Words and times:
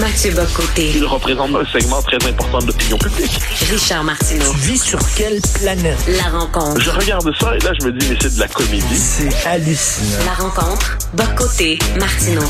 Mathieu 0.00 0.30
Bocoté. 0.32 0.92
Il 0.94 1.04
représente 1.04 1.50
un 1.56 1.64
segment 1.64 2.00
très 2.02 2.16
important 2.28 2.58
de 2.58 2.66
l'opinion 2.66 2.98
publique. 2.98 3.40
Richard 3.68 4.04
Martineau. 4.04 4.52
Tu 4.52 4.58
vis 4.58 4.78
sur 4.78 4.98
quelle 5.16 5.40
planète? 5.60 5.98
La 6.08 6.38
rencontre. 6.38 6.80
Je 6.80 6.90
regarde 6.90 7.28
ça 7.40 7.56
et 7.56 7.58
là, 7.60 7.72
je 7.80 7.86
me 7.86 7.92
dis, 7.92 8.06
mais 8.08 8.16
c'est 8.20 8.34
de 8.36 8.40
la 8.40 8.46
comédie. 8.46 8.96
C'est 8.96 9.46
hallucinant. 9.46 10.24
La 10.24 10.34
rencontre. 10.34 10.98
Bocoté. 11.14 11.78
Martineau. 11.98 12.44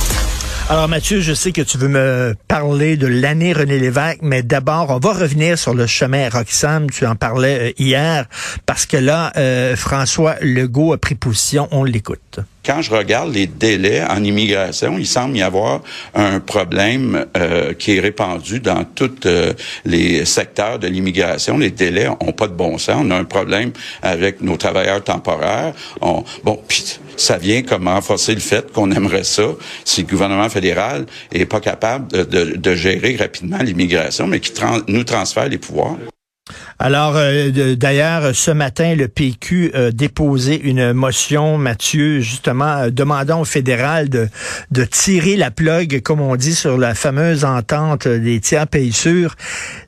Alors 0.69 0.89
Mathieu, 0.89 1.21
je 1.21 1.33
sais 1.33 1.53
que 1.53 1.63
tu 1.63 1.79
veux 1.79 1.89
me 1.89 2.35
parler 2.47 2.99
de 2.99 3.07
l'année 3.07 3.55
René 3.55 3.79
Lévesque, 3.79 4.19
mais 4.21 4.43
d'abord, 4.43 4.91
on 4.91 4.99
va 4.99 5.15
revenir 5.15 5.59
sur 5.59 5.73
le 5.73 5.87
chemin 5.87 6.29
Roxham. 6.29 6.91
Tu 6.91 7.07
en 7.07 7.17
parlais 7.17 7.71
euh, 7.71 7.73
hier, 7.79 8.27
parce 8.67 8.85
que 8.85 8.99
là, 8.99 9.33
euh, 9.39 9.77
François 9.77 10.35
Legault 10.43 10.93
a 10.93 10.99
pris 10.99 11.15
position. 11.15 11.69
On 11.71 11.85
l'écoute 11.85 12.41
quand 12.69 12.83
je 12.83 12.91
regarde 12.91 13.33
les 13.33 13.47
délais 13.47 14.05
en 14.05 14.23
immigration, 14.23 14.99
il 14.99 15.07
semble 15.07 15.39
y 15.39 15.43
avoir 15.43 15.81
un 16.15 16.39
problème 16.39 17.25
euh, 17.35 17.73
qui 17.73 17.97
est 17.97 18.01
répandu 18.01 18.61
dans 18.61 18.85
tous 18.85 19.11
euh, 19.25 19.55
les 19.87 20.27
secteurs 20.27 20.79
de 20.79 20.87
l'immigration. 20.87 21.57
Les 21.57 21.71
délais 21.71 22.09
ont 22.09 22.33
pas 22.33 22.47
de 22.47 22.53
bon 22.53 22.77
sens. 22.77 22.97
On 23.03 23.11
a 23.11 23.17
un 23.17 23.25
problème 23.25 23.73
avec 24.03 24.43
nos 24.43 24.59
travailleurs 24.59 25.03
temporaires. 25.03 25.73
On, 26.03 26.25
bon, 26.45 26.61
puis 26.69 26.85
ça 27.17 27.39
vient 27.39 27.63
comme 27.63 27.89
renforcer 27.89 28.35
le 28.35 28.41
fait 28.41 28.71
qu'on 28.71 28.91
aimerait 28.91 29.25
ça 29.25 29.49
si 29.87 30.03
le 30.03 30.07
gouvernement 30.07 30.51
fédéral 30.51 31.07
est 31.33 31.47
pas 31.47 31.61
capable 31.61 32.13
de, 32.13 32.23
de, 32.23 32.57
de 32.57 32.75
gérer 32.75 33.17
rapidement 33.17 33.59
l'immigration, 33.63 34.27
mais 34.27 34.41
qui 34.41 34.53
nous 34.89 35.05
transfère 35.05 35.49
les 35.49 35.59
pouvoirs. 35.59 35.97
Alors, 36.81 37.15
euh, 37.17 37.75
d'ailleurs, 37.75 38.37
ce 38.37 38.53
matin, 38.53 38.95
le 38.95 39.09
PQ 39.09 39.73
a 39.75 39.91
déposé 39.91 40.61
une 40.63 40.93
motion, 40.93 41.59
Mathieu, 41.59 42.21
justement, 42.21 42.77
euh, 42.77 42.91
demandant 42.91 43.41
au 43.41 43.45
fédéral 43.45 44.09
de, 44.09 44.29
tirer 44.85 45.37
la 45.37 45.51
plug, 45.51 46.01
comme 46.03 46.21
on 46.21 46.37
dit, 46.37 46.55
sur 46.55 46.79
la 46.79 46.95
fameuse 46.95 47.45
entente 47.45 48.07
des 48.07 48.39
tiers 48.39 48.69
pays 48.69 48.93
sûrs. 48.93 49.35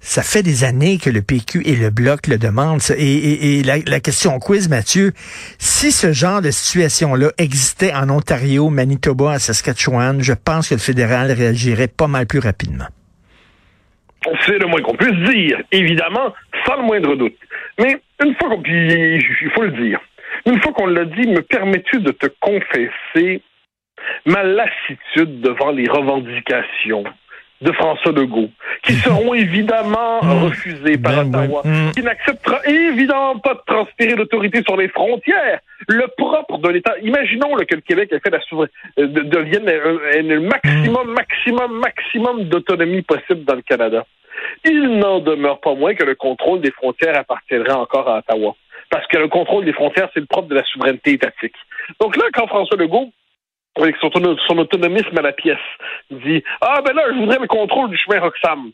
Ça 0.00 0.22
fait 0.22 0.42
des 0.42 0.64
années 0.64 0.98
que 0.98 1.10
le 1.10 1.22
PQ 1.22 1.62
et 1.64 1.76
le 1.76 1.90
Bloc 1.90 2.26
le 2.26 2.38
demandent. 2.38 2.82
Et, 2.96 3.62
la, 3.62 4.00
question 4.00 4.40
quiz, 4.40 4.68
Mathieu, 4.68 5.12
si 5.60 5.92
ce 5.92 6.12
genre 6.12 6.42
de 6.42 6.50
situation-là 6.50 7.30
existait 7.38 7.94
en 7.94 8.10
Ontario, 8.10 8.68
Manitoba, 8.68 9.34
à 9.34 9.38
Saskatchewan, 9.38 10.20
je 10.22 10.32
pense 10.32 10.68
que 10.68 10.74
le 10.74 10.80
fédéral 10.80 11.30
réagirait 11.30 11.86
pas 11.86 12.08
mal 12.08 12.26
plus 12.26 12.40
rapidement. 12.40 12.86
C'est 14.46 14.58
le 14.58 14.66
moins 14.66 14.82
qu'on 14.82 14.96
puisse 14.96 15.18
dire, 15.30 15.60
évidemment, 15.72 16.34
sans 16.66 16.76
le 16.76 16.82
moindre 16.82 17.16
doute. 17.16 17.36
Mais 17.78 17.96
une 18.22 18.34
fois 18.34 18.50
qu'on, 18.50 18.62
il 18.64 19.50
faut 19.54 19.62
le 19.62 19.70
dire, 19.70 20.00
une 20.46 20.60
fois 20.60 20.72
qu'on 20.72 20.86
l'a 20.86 21.04
dit, 21.04 21.28
me 21.28 21.40
permets-tu 21.40 22.00
de 22.00 22.10
te 22.10 22.26
confesser 22.40 23.42
ma 24.26 24.42
lassitude 24.42 25.40
devant 25.40 25.70
les 25.70 25.88
revendications? 25.88 27.04
De 27.60 27.72
François 27.72 28.12
Legault, 28.12 28.50
qui 28.82 28.92
seront 29.04 29.34
évidemment 29.34 30.22
mmh. 30.22 30.44
refusées 30.44 30.98
par 30.98 31.24
ben 31.24 31.44
Ottawa, 31.44 31.62
mmh. 31.64 31.90
qui 31.92 32.02
n'acceptera 32.02 32.60
évidemment 32.66 33.38
pas 33.38 33.54
de 33.54 33.60
transférer 33.66 34.14
l'autorité 34.14 34.62
sur 34.62 34.76
les 34.76 34.88
frontières. 34.88 35.60
Le 35.88 36.06
propre 36.16 36.58
de 36.58 36.68
l'État. 36.68 36.94
Imaginons 37.02 37.56
que 37.56 37.74
le 37.74 37.80
Québec 37.80 38.10
ait 38.12 38.20
fait 38.20 38.30
la 38.30 38.40
souveraineté, 38.42 38.74
euh, 38.98 39.06
devienne 39.06 39.66
le 39.66 40.40
maximum, 40.40 41.08
mmh. 41.08 41.14
maximum, 41.14 41.80
maximum 41.80 42.44
d'autonomie 42.44 43.02
possible 43.02 43.44
dans 43.44 43.54
le 43.54 43.62
Canada. 43.62 44.04
Il 44.64 44.98
n'en 44.98 45.20
demeure 45.20 45.60
pas 45.60 45.74
moins 45.74 45.94
que 45.94 46.04
le 46.04 46.14
contrôle 46.14 46.60
des 46.60 46.70
frontières 46.70 47.18
appartiendrait 47.18 47.72
encore 47.72 48.08
à 48.08 48.18
Ottawa. 48.18 48.54
Parce 48.90 49.06
que 49.06 49.18
le 49.18 49.28
contrôle 49.28 49.64
des 49.64 49.72
frontières, 49.72 50.08
c'est 50.12 50.20
le 50.20 50.26
propre 50.26 50.48
de 50.48 50.54
la 50.54 50.64
souveraineté 50.64 51.12
étatique. 51.12 51.54
Donc 52.00 52.16
là, 52.16 52.24
quand 52.32 52.46
François 52.46 52.76
Legault 52.76 53.10
son, 53.76 54.10
son, 54.48 54.58
autonomisme 54.58 55.16
à 55.18 55.22
la 55.22 55.32
pièce, 55.32 55.58
dit 56.10 56.42
Ah, 56.60 56.80
ben 56.84 56.94
là, 56.94 57.02
je 57.12 57.18
voudrais 57.18 57.38
le 57.38 57.46
contrôle 57.46 57.90
du 57.90 57.96
chemin 57.96 58.20
Roxham. 58.20 58.70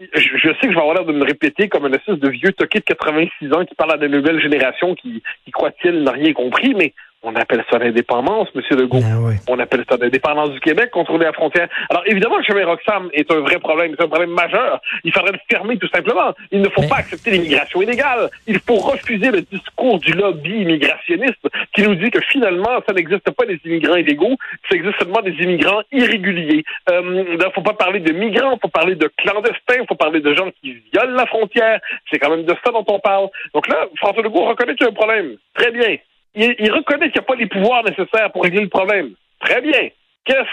Je, 0.00 0.18
sais 0.18 0.66
que 0.66 0.70
je 0.70 0.74
vais 0.74 0.80
avoir 0.80 0.94
l'air 0.94 1.04
de 1.04 1.12
me 1.12 1.24
répéter 1.24 1.68
comme 1.68 1.84
un 1.84 1.92
espèce 1.92 2.18
de 2.18 2.28
vieux 2.28 2.52
toqué 2.52 2.80
de 2.80 2.84
86 2.84 3.52
ans 3.52 3.64
qui 3.64 3.74
parle 3.74 3.92
à 3.92 3.96
la 3.96 4.08
nouvelle 4.08 4.40
génération 4.40 4.94
qui, 4.96 5.22
qui 5.44 5.50
croit-il 5.52 6.02
n'a 6.02 6.10
rien 6.10 6.32
compris, 6.32 6.74
mais 6.74 6.92
on 7.22 7.34
appelle 7.36 7.64
ça 7.70 7.78
l'indépendance, 7.78 8.48
M. 8.54 8.62
Legault. 8.78 9.00
Ah 9.04 9.34
On 9.48 9.58
appelle 9.58 9.84
ça 9.88 9.96
l'indépendance 9.96 10.50
du 10.50 10.60
Québec, 10.60 10.90
contrôler 10.90 11.24
la 11.24 11.32
frontière. 11.32 11.68
Alors, 11.88 12.02
évidemment, 12.06 12.38
le 12.38 12.44
chemin 12.44 12.66
Roxham 12.66 13.10
est 13.12 13.30
un 13.30 13.40
vrai 13.40 13.58
problème, 13.58 13.94
c'est 13.96 14.04
un 14.04 14.08
problème 14.08 14.30
majeur. 14.30 14.80
Il 15.04 15.12
faudrait 15.12 15.32
le 15.32 15.38
fermer 15.48 15.78
tout 15.78 15.88
simplement. 15.88 16.34
Il 16.50 16.60
ne 16.60 16.68
faut 16.68 16.82
pas 16.82 16.96
accepter 16.96 17.30
l'immigration 17.30 17.80
illégale. 17.82 18.28
Il 18.46 18.58
faut 18.60 18.76
refuser 18.76 19.30
le 19.30 19.42
discours 19.42 19.98
du 20.00 20.12
lobby 20.12 20.62
immigrationniste 20.62 21.48
qui 21.74 21.82
nous 21.82 21.94
dit 21.94 22.10
que 22.10 22.20
finalement, 22.20 22.80
ça 22.86 22.92
n'existe 22.92 23.30
pas 23.30 23.46
des 23.46 23.60
immigrants 23.64 23.96
illégaux, 23.96 24.36
ça 24.68 24.76
existe 24.76 24.98
seulement 24.98 25.22
des 25.22 25.32
immigrants 25.32 25.82
irréguliers. 25.92 26.64
Euh, 26.90 27.24
il 27.30 27.38
ne 27.38 27.50
faut 27.54 27.62
pas 27.62 27.74
parler 27.74 28.00
de 28.00 28.12
migrants, 28.12 28.54
il 28.56 28.60
faut 28.60 28.68
parler 28.68 28.96
de 28.96 29.10
clandestins, 29.16 29.80
il 29.80 29.86
faut 29.88 29.94
parler 29.94 30.20
de 30.20 30.34
gens 30.34 30.50
qui 30.60 30.82
violent 30.92 31.16
la 31.16 31.26
frontière. 31.26 31.80
C'est 32.10 32.18
quand 32.18 32.30
même 32.30 32.44
de 32.44 32.54
ça 32.64 32.72
dont 32.72 32.84
on 32.88 32.98
parle. 32.98 33.28
Donc 33.54 33.68
là, 33.68 33.86
François 33.96 34.22
Legault 34.22 34.44
reconnaît 34.44 34.74
qu'il 34.74 34.86
y 34.86 34.88
a 34.88 34.92
un 34.92 34.94
problème. 34.94 35.36
Très 35.54 35.70
bien 35.70 35.96
il, 36.34 36.72
reconnaît 36.72 37.10
qu'il 37.10 37.20
n'y 37.20 37.24
a 37.24 37.28
pas 37.28 37.34
les 37.34 37.46
pouvoirs 37.46 37.84
nécessaires 37.84 38.30
pour 38.32 38.42
régler 38.42 38.62
le 38.62 38.68
problème. 38.68 39.10
Très 39.40 39.60
bien. 39.60 39.88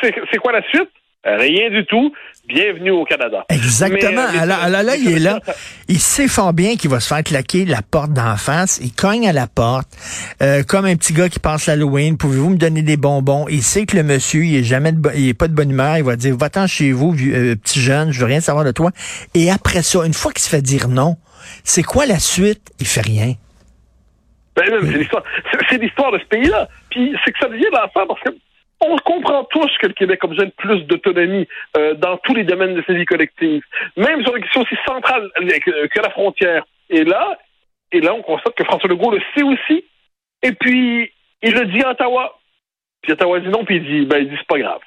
C'est 0.02 0.38
quoi 0.38 0.52
la 0.52 0.62
suite? 0.70 0.90
Rien 1.24 1.70
du 1.70 1.86
tout. 1.86 2.14
Bienvenue 2.48 2.92
au 2.92 3.04
Canada. 3.04 3.46
Exactement. 3.50 4.26
alors, 4.26 4.84
là, 4.84 4.96
il 4.96 5.12
est 5.12 5.20
là. 5.20 5.42
Il 5.90 6.00
sait 6.00 6.30
fort 6.30 6.54
bien 6.54 6.78
qu'il 6.78 6.90
va 6.90 7.02
se 7.02 7.08
faire 7.14 7.24
claquer 7.24 7.66
la 7.66 7.82
porte 7.82 8.14
d'en 8.14 8.38
face. 8.38 8.80
Il 8.82 8.94
cogne 8.94 9.28
à 9.28 9.34
la 9.34 9.46
porte, 9.46 9.90
euh, 10.42 10.64
comme 10.64 10.86
un 10.86 10.96
petit 10.96 11.14
gars 11.14 11.28
qui 11.28 11.40
passe 11.40 11.68
l'Halloween. 11.68 12.18
Pouvez-vous 12.18 12.52
me 12.52 12.58
donner 12.58 12.82
des 12.82 12.96
bonbons? 12.96 13.48
Il 13.50 13.62
sait 13.62 13.86
que 13.86 13.98
le 13.98 14.04
monsieur, 14.04 14.46
il 14.46 14.56
est 14.56 14.64
jamais, 14.64 14.94
il 15.16 15.28
est 15.28 15.34
pas 15.34 15.50
de 15.50 15.54
bonne 15.54 15.72
humeur. 15.72 15.98
Il 15.98 16.06
va 16.06 16.16
dire, 16.16 16.36
va-t'en 16.38 16.68
chez 16.68 16.94
vous, 16.94 17.14
euh, 17.14 17.56
petit 17.56 17.82
jeune, 17.82 18.12
je 18.12 18.20
veux 18.22 18.26
rien 18.26 18.40
savoir 18.40 18.64
de 18.64 18.72
toi. 18.72 18.92
Et 19.36 19.52
après 19.52 19.84
ça, 19.84 20.06
une 20.06 20.14
fois 20.14 20.32
qu'il 20.32 20.42
se 20.42 20.50
fait 20.50 20.62
dire 20.62 20.88
non, 20.88 21.18
c'est 21.66 21.84
quoi 21.84 22.06
la 22.06 22.18
suite? 22.18 22.72
Il 22.80 22.88
fait 22.88 23.02
rien. 23.02 23.34
Ben, 24.60 24.80
c'est 25.70 25.78
l'histoire. 25.78 26.12
De 26.12 26.20
ce 26.20 26.26
pays-là. 26.26 26.68
Puis 26.90 27.16
c'est 27.24 27.32
que 27.32 27.40
ça 27.40 27.48
devient 27.48 27.68
l'enfant 27.72 28.08
parce 28.08 28.22
que 28.22 28.30
on 28.82 28.96
comprend 28.98 29.44
tous 29.46 29.70
que 29.80 29.88
le 29.88 29.94
Québec 29.94 30.20
a 30.24 30.28
besoin 30.28 30.46
de 30.46 30.52
plus 30.52 30.84
d'autonomie 30.84 31.48
euh, 31.78 31.94
dans 31.96 32.18
tous 32.18 32.34
les 32.34 32.46
domaines 32.46 32.76
de 32.76 32.84
sa 32.88 32.94
vie 32.94 33.06
collective, 33.06 33.62
même 33.98 34.24
sur 34.24 34.34
des 34.34 34.42
questions 34.42 34.62
aussi 34.62 34.76
centrales 34.88 35.30
que 35.36 36.02
la 36.02 36.10
frontière. 36.10 36.66
Et 36.90 37.04
là, 37.04 37.38
et 37.92 38.02
là, 38.02 38.14
on 38.14 38.22
constate 38.22 38.56
que 38.56 38.64
François 38.64 38.90
Legault 38.90 39.12
le 39.12 39.22
sait 39.36 39.44
aussi. 39.44 39.84
Et 40.44 40.54
puis, 40.54 41.12
il 41.42 41.54
le 41.54 41.66
dit 41.66 41.82
à 41.84 41.92
Ottawa. 41.92 42.40
Puis 43.02 43.12
Ottawa 43.12 43.40
dit 43.40 43.50
non, 43.50 43.66
puis 43.66 43.78
il 43.78 43.84
dit, 43.84 44.06
ben, 44.06 44.20
il 44.20 44.30
dit 44.30 44.36
c'est 44.38 44.48
pas 44.48 44.60
grave. 44.60 44.80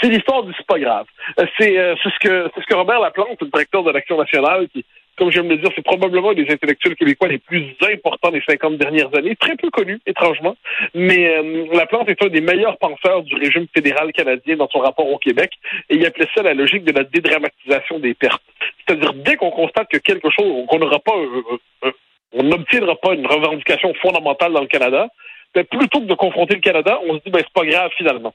C'est 0.00 0.08
l'histoire 0.08 0.42
du 0.44 0.52
c'est 0.56 0.66
pas 0.66 0.78
grave. 0.78 1.06
Euh, 1.38 1.46
c'est 1.58 1.78
euh, 1.78 1.94
ce 2.02 2.18
que 2.20 2.50
c'est 2.54 2.60
ce 2.60 2.66
que 2.66 2.74
Robert 2.74 3.00
Laplante, 3.00 3.40
le 3.40 3.48
directeur 3.48 3.82
de 3.82 3.90
l'Action 3.90 4.16
nationale, 4.16 4.68
qui 4.72 4.84
comme 5.20 5.30
j'aime 5.30 5.50
le 5.50 5.58
dire, 5.58 5.68
c'est 5.76 5.84
probablement 5.84 6.32
des 6.32 6.50
intellectuels 6.50 6.96
québécois 6.96 7.28
les 7.28 7.36
plus 7.36 7.76
importants 7.92 8.30
des 8.30 8.40
50 8.40 8.78
dernières 8.78 9.14
années, 9.14 9.36
très 9.36 9.54
peu 9.54 9.68
connus, 9.68 10.00
étrangement. 10.06 10.56
Mais 10.94 11.36
euh, 11.36 11.66
la 11.74 11.84
plante 11.84 12.08
est 12.08 12.22
un 12.22 12.28
des 12.28 12.40
meilleurs 12.40 12.78
penseurs 12.78 13.22
du 13.22 13.34
régime 13.34 13.66
fédéral 13.74 14.12
canadien 14.12 14.56
dans 14.56 14.68
son 14.68 14.78
rapport 14.78 15.06
au 15.06 15.18
Québec, 15.18 15.50
et 15.90 15.96
il 15.96 16.06
appelait 16.06 16.28
ça 16.34 16.42
la 16.42 16.54
logique 16.54 16.84
de 16.84 16.92
la 16.92 17.04
dédramatisation 17.04 17.98
des 17.98 18.14
pertes. 18.14 18.42
C'est-à-dire, 18.86 19.12
dès 19.12 19.36
qu'on 19.36 19.50
constate 19.50 19.88
que 19.90 19.98
quelque 19.98 20.30
chose, 20.30 20.66
qu'on 20.66 20.78
n'aura 20.78 21.00
pas, 21.00 21.14
euh, 21.14 21.58
euh, 21.84 21.92
on 22.32 22.42
n'obtiendra 22.42 22.96
pas 22.96 23.12
une 23.12 23.26
revendication 23.26 23.92
fondamentale 24.00 24.54
dans 24.54 24.62
le 24.62 24.68
Canada, 24.68 25.06
ben, 25.54 25.64
plutôt 25.64 26.00
que 26.00 26.06
de 26.06 26.14
confronter 26.14 26.54
le 26.54 26.62
Canada, 26.62 26.98
on 27.06 27.18
se 27.18 27.24
dit, 27.24 27.30
ben, 27.30 27.40
c'est 27.40 27.52
pas 27.52 27.66
grave 27.66 27.90
finalement. 27.98 28.32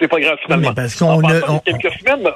C'est 0.00 0.08
pas 0.08 0.20
grave 0.20 0.38
finalement. 0.42 0.72
parce 0.72 0.96
qu'on 0.96 1.22
a, 1.22 1.60
quelques 1.66 1.92
semaines, 1.98 2.30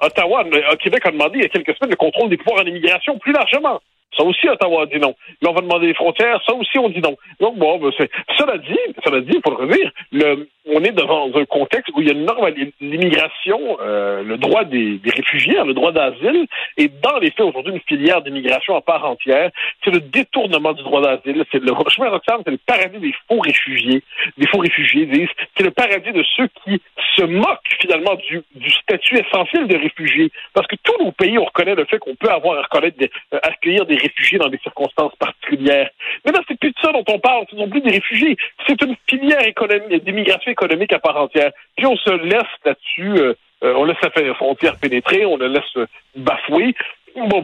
Ottawa, 0.00 0.44
euh, 0.44 0.76
Québec 0.76 1.06
a 1.06 1.10
demandé 1.10 1.38
il 1.38 1.42
y 1.42 1.46
a 1.46 1.48
quelques 1.48 1.74
semaines 1.76 1.90
le 1.90 1.96
contrôle 1.96 2.28
des 2.28 2.36
pouvoirs 2.36 2.62
en 2.62 2.66
immigration 2.66 3.18
plus 3.18 3.32
largement. 3.32 3.80
Ça 4.16 4.24
aussi, 4.24 4.48
Ottawa 4.48 4.82
a 4.82 4.86
dit 4.86 4.98
non. 4.98 5.14
Là, 5.42 5.50
on 5.50 5.54
va 5.54 5.60
demander 5.60 5.88
les 5.88 5.94
frontières. 5.94 6.40
Ça 6.46 6.54
aussi, 6.54 6.78
on 6.78 6.88
dit 6.88 7.00
non. 7.00 7.16
Donc, 7.40 7.56
bon, 7.58 7.78
ben, 7.78 7.90
cela 8.38 8.58
dit, 8.58 8.78
cela 9.04 9.20
dit, 9.20 9.38
faut 9.44 9.50
le 9.50 9.66
redire, 9.66 9.90
le, 10.12 10.48
on 10.66 10.82
est 10.82 10.92
devant 10.92 11.30
un 11.34 11.44
contexte 11.44 11.90
où 11.94 12.00
il 12.00 12.08
y 12.08 12.10
a 12.10 12.14
une 12.14 12.24
norme, 12.24 12.48
l'immigration, 12.80 13.78
euh, 13.80 14.22
le 14.22 14.36
droit 14.36 14.64
des, 14.64 15.00
réfugiés, 15.04 15.58
hein, 15.58 15.64
le 15.64 15.74
droit 15.74 15.92
d'asile, 15.92 16.46
est 16.76 16.88
dans 17.00 17.18
les 17.18 17.30
faits 17.30 17.46
aujourd'hui 17.46 17.74
une 17.74 17.80
filière 17.80 18.22
d'immigration 18.22 18.76
à 18.76 18.80
part 18.80 19.04
entière. 19.04 19.50
C'est 19.84 19.92
le 19.92 20.00
détournement 20.00 20.72
du 20.72 20.82
droit 20.82 21.00
d'asile. 21.00 21.44
C'est 21.52 21.62
le 21.62 21.72
chemin 21.88 22.10
Roxham, 22.10 22.42
c'est 22.44 22.50
le 22.50 22.58
paradis 22.58 22.98
des 22.98 23.14
faux 23.28 23.40
réfugiés. 23.40 24.02
Des 24.36 24.46
faux 24.48 24.58
réfugiés 24.58 25.06
disent, 25.06 25.28
c'est 25.56 25.64
le 25.64 25.70
paradis 25.70 26.12
de 26.12 26.24
ceux 26.36 26.48
qui 26.64 26.80
se 27.14 27.22
moquent 27.22 27.76
finalement 27.80 28.16
du, 28.28 28.70
statut 28.70 29.18
essentiel 29.18 29.68
de 29.68 29.76
réfugié. 29.76 30.30
Parce 30.52 30.66
que 30.66 30.76
tous 30.82 31.02
nos 31.02 31.12
pays, 31.12 31.38
on 31.38 31.44
reconnaît 31.44 31.74
le 31.74 31.84
fait 31.84 31.98
qu'on 31.98 32.14
peut 32.16 32.30
avoir 32.30 32.58
à 32.58 32.76
euh, 32.76 33.38
accueillir 33.42 33.86
des 33.86 33.96
réfugiés 33.96 34.38
dans 34.38 34.48
des 34.48 34.58
circonstances 34.58 35.14
particulières. 35.16 35.45
Mais 35.52 36.32
là, 36.32 36.40
c'est 36.48 36.58
plus 36.58 36.70
de 36.70 36.76
ça 36.82 36.92
dont 36.92 37.04
on 37.08 37.18
parle, 37.18 37.44
ce 37.50 37.56
sont 37.56 37.68
plus 37.68 37.80
des 37.80 37.90
réfugiés. 37.90 38.36
C'est 38.66 38.80
une 38.82 38.96
filière 39.08 39.46
économique, 39.46 40.04
d'immigration 40.04 40.50
économique 40.50 40.92
à 40.92 40.98
part 40.98 41.16
entière. 41.16 41.50
Puis 41.76 41.86
on 41.86 41.96
se 41.96 42.10
laisse 42.10 42.42
là-dessus, 42.64 43.20
euh, 43.20 43.34
euh, 43.64 43.74
on 43.76 43.84
laisse 43.84 43.96
la 44.02 44.34
frontière 44.34 44.76
pénétrer, 44.76 45.24
on 45.24 45.36
le 45.36 45.48
laisse 45.48 45.86
bafouer. 46.16 46.74
Bon, 47.16 47.42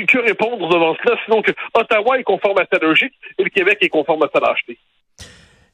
que 0.00 0.18
répondre 0.18 0.68
devant 0.68 0.94
cela, 1.02 1.16
sinon 1.24 1.42
que 1.42 1.52
Ottawa 1.74 2.18
est 2.18 2.22
conforme 2.22 2.58
à 2.58 2.66
sa 2.72 2.78
logique 2.78 3.12
et 3.38 3.44
le 3.44 3.50
Québec 3.50 3.78
est 3.80 3.88
conforme 3.88 4.22
à 4.22 4.28
sa 4.32 4.40
lâcheté? 4.40 4.78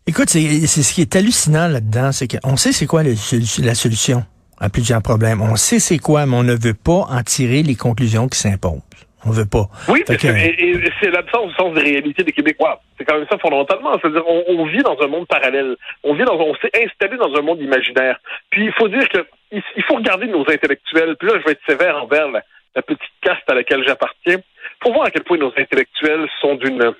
Écoute, 0.06 0.28
c'est 0.28 0.66
ce 0.66 0.94
qui 0.94 1.02
est 1.02 1.16
hallucinant 1.16 1.68
là-dedans, 1.68 2.12
c'est 2.12 2.26
qu'on 2.26 2.56
sait 2.56 2.72
c'est 2.72 2.86
quoi 2.86 3.02
la 3.02 3.74
solution. 3.74 4.24
à 4.60 4.68
plusieurs 4.70 5.02
problèmes. 5.02 5.40
On 5.40 5.54
sait 5.54 5.78
c'est 5.78 5.98
quoi, 5.98 6.26
mais 6.26 6.36
on 6.36 6.42
ne 6.42 6.54
veut 6.54 6.74
pas 6.74 7.06
en 7.08 7.22
tirer 7.22 7.62
les 7.62 7.76
conclusions 7.76 8.26
qui 8.26 8.38
s'imposent. 8.38 8.80
On 9.26 9.30
veut 9.30 9.48
pas. 9.50 9.66
Oui, 9.88 10.04
parce 10.06 10.20
que- 10.22 10.28
et, 10.28 10.70
et 10.86 10.92
c'est 11.00 11.10
l'absence 11.10 11.48
du 11.48 11.54
sens 11.54 11.74
des 11.74 11.82
réalités 11.82 12.22
des 12.22 12.32
Québécois. 12.32 12.80
C'est 12.96 13.04
quand 13.04 13.16
même 13.18 13.26
ça 13.30 13.36
fondamentalement. 13.38 13.92
C'est-à-dire, 14.00 14.22
on, 14.26 14.44
on 14.48 14.64
vit 14.66 14.82
dans 14.82 14.96
un 15.00 15.08
monde 15.08 15.26
parallèle. 15.26 15.76
On 16.04 16.14
vit 16.14 16.24
dans, 16.24 16.36
on 16.36 16.54
s'est 16.56 16.70
installé 16.84 17.16
dans 17.16 17.34
un 17.34 17.42
monde 17.42 17.60
imaginaire. 17.60 18.18
Puis 18.50 18.66
il 18.66 18.72
faut 18.72 18.88
dire 18.88 19.08
que 19.08 19.26
il, 19.50 19.62
il 19.76 19.82
faut 19.84 19.94
regarder 19.96 20.26
nos 20.26 20.42
intellectuels. 20.48 21.16
Puis 21.16 21.28
là, 21.28 21.34
je 21.40 21.44
vais 21.44 21.52
être 21.52 21.60
sévère 21.68 22.02
envers 22.02 22.28
la, 22.30 22.42
la 22.76 22.82
petite 22.82 23.00
caste 23.20 23.48
à 23.50 23.54
laquelle 23.54 23.82
j'appartiens. 23.86 24.38
Faut 24.82 24.92
voir 24.92 25.06
à 25.06 25.10
quel 25.10 25.24
point 25.24 25.38
nos 25.38 25.52
intellectuels 25.56 26.28
sont 26.40 26.54
d'une 26.54 26.92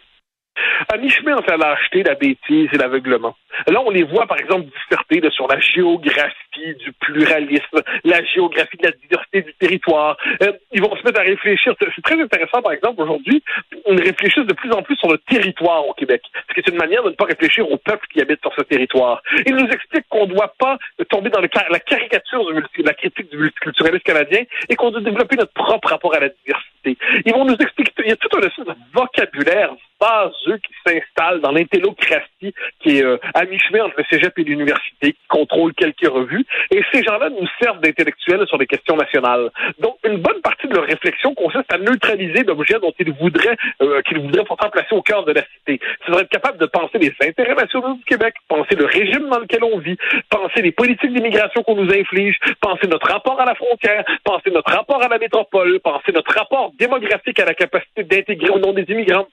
à 0.93 0.97
mi-chemin 0.97 1.37
entre 1.37 1.51
la 1.51 1.57
lâcheté, 1.57 2.03
la 2.03 2.15
bêtise 2.15 2.69
et 2.73 2.77
l'aveuglement. 2.77 3.37
Là, 3.67 3.81
on 3.85 3.91
les 3.91 4.05
voit, 4.05 4.27
par 4.27 4.39
exemple, 4.39 4.67
disserter 4.67 5.21
sur 5.31 5.49
la 5.49 5.59
géographie 5.61 6.75
du 6.81 6.93
pluralisme, 6.93 7.83
la 8.05 8.25
géographie 8.25 8.77
de 8.77 8.87
la 8.87 8.93
diversité 8.93 9.43
du 9.43 9.55
territoire. 9.55 10.17
Euh, 10.43 10.53
ils 10.73 10.81
vont 10.81 10.95
se 10.97 11.03
mettre 11.03 11.21
à 11.21 11.25
réfléchir. 11.25 11.75
C'est 11.81 12.03
très 12.03 12.21
intéressant, 12.21 12.63
par 12.63 12.73
exemple, 12.73 13.03
aujourd'hui, 13.03 13.43
ils 13.89 14.03
réfléchissent 14.03 14.47
de 14.47 14.55
plus 14.55 14.71
en 14.73 14.83
plus 14.83 14.97
sur 14.97 15.11
le 15.11 15.19
territoire 15.19 15.87
au 15.87 15.95
Québec, 15.95 16.23
ce 16.49 16.55
qui 16.55 16.61
est 16.61 16.69
une 16.69 16.79
manière 16.79 17.03
de 17.03 17.11
ne 17.11 17.15
pas 17.15 17.25
réfléchir 17.25 17.71
au 17.71 17.77
peuple 17.77 18.07
qui 18.13 18.21
habite 18.21 18.41
sur 18.41 18.53
ce 18.55 18.63
territoire. 18.63 19.23
Ils 19.47 19.55
nous 19.55 19.67
expliquent 19.67 20.09
qu'on 20.09 20.27
ne 20.27 20.35
doit 20.35 20.53
pas 20.59 20.79
tomber 21.09 21.31
dans 21.31 21.41
la 21.41 21.81
caricature 21.81 22.45
de 22.45 22.83
la 22.85 22.95
critique 22.95 23.31
du 23.31 23.39
multiculturalisme 23.39 24.03
canadien 24.05 24.43
et 24.69 24.77
qu'on 24.77 24.91
doit 24.91 25.01
développer 25.01 25.37
notre 25.37 25.53
propre 25.53 25.89
rapport 25.89 26.15
à 26.15 26.21
la 26.21 26.29
diversité. 26.29 26.97
Ils 27.25 27.33
vont 27.33 27.45
nous 27.45 27.57
expliquer, 27.57 27.93
il 28.05 28.11
y 28.11 28.13
a 28.13 28.17
tout 28.17 28.29
un 28.37 28.41
espèce 28.41 28.67
de 28.67 28.75
vocabulaire 28.93 29.73
baseux 30.01 30.59
qui 30.59 30.73
s'installe 30.87 31.41
dans 31.41 31.53
l'intellocratie 31.53 32.55
qui 32.81 32.99
est 32.99 33.05
euh, 33.05 33.19
à 33.35 33.45
mi-chemin 33.45 33.85
entre 33.85 33.97
le 33.99 34.05
cégep 34.11 34.39
et 34.39 34.45
l'université, 34.45 35.13
qui 35.13 35.29
contrôle 35.29 35.75
quelques 35.75 36.07
revues. 36.07 36.45
Et 36.71 36.83
ces 36.93 37.03
gens-là 37.03 37.31
nous 37.31 37.49
servent 37.61 37.81
d'intellectuels 37.81 38.47
sur 38.47 38.59
des 38.59 38.67
questions 38.67 38.97
nationales. 38.97 39.51
Donc, 39.81 39.97
une 40.05 40.19
bonne 40.19 40.41
partie 40.41 40.69
de 40.69 40.75
leur 40.75 40.85
réflexion 40.85 41.35
consiste 41.35 41.73
à 41.73 41.79
neutraliser 41.79 42.45
l'objet 42.45 42.79
dont 42.81 42.93
ils 42.99 43.13
voudraient, 43.13 43.57
euh, 43.83 44.03
qu'ils 44.03 44.21
voudraient 44.21 44.45
pourtant 44.45 44.71
placer 44.71 44.95
au 44.95 45.03
cœur 45.03 45.25
de 45.25 45.33
la 45.33 45.43
cité. 45.43 45.81
C'est 46.07 46.13
être 46.13 46.29
capable 46.29 46.59
de 46.59 46.67
penser 46.67 46.99
les 46.99 47.13
intérêts 47.23 47.55
nationaux 47.55 47.95
du 47.95 48.05
Québec, 48.05 48.35
penser 48.49 48.75
le 48.77 48.85
régime 48.87 49.29
dans 49.29 49.41
lequel 49.41 49.65
on 49.65 49.79
vit, 49.79 49.97
penser 50.31 50.63
les 50.63 50.73
politiques 50.73 51.13
d'immigration 51.13 51.63
qu'on 51.63 51.77
nous 51.77 51.93
inflige, 51.93 52.39
penser 52.61 52.87
notre 52.87 53.09
rapport 53.09 53.41
à 53.41 53.45
la 53.45 53.55
frontière, 53.55 54.05
penser 54.25 54.51
notre 54.51 54.73
rapport 54.73 55.03
à 55.03 55.09
la 55.09 55.19
métropole, 55.19 55.81
penser 55.81 56.13
notre 56.13 56.33
rapport 56.35 56.73
démographique 56.79 57.39
à 57.41 57.45
la 57.45 57.55
capacité 57.55 58.05
d'intégrer 58.05 58.51
ou 58.51 58.59
non 58.59 58.73
des 58.73 58.85
immigrants 58.89 59.27